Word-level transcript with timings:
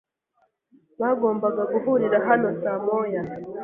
Bagombaga 1.01 1.63
guhurira 1.71 2.17
hano 2.27 2.47
saa 2.61 2.79
moya. 2.85 3.21